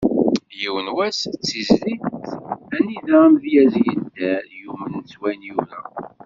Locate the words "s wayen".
5.11-5.43